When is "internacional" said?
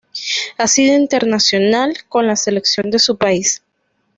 0.97-1.95